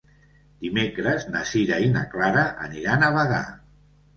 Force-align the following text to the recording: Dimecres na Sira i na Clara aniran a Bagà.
Dimecres 0.63 1.27
na 1.35 1.43
Sira 1.51 1.79
i 1.89 1.91
na 1.99 2.03
Clara 2.15 2.47
aniran 2.69 3.07
a 3.07 3.11
Bagà. 3.19 3.45